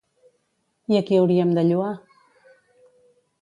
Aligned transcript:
I 0.93 0.97
a 0.99 1.01
qui 1.09 1.19
hauríem 1.19 1.51
de 1.59 1.65
lloar? 1.69 1.93